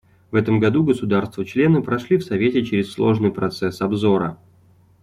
В 0.31 0.35
этом 0.35 0.59
году 0.59 0.83
государства-члены 0.83 1.83
прошли 1.83 2.17
в 2.17 2.23
Совете 2.23 2.65
через 2.65 2.91
сложный 2.91 3.29
процесс 3.31 3.81
обзора. 3.81 4.39